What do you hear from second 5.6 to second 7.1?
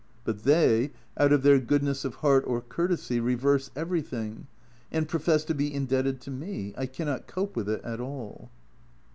indebted to me! I